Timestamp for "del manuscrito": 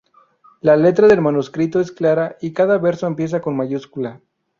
1.07-1.79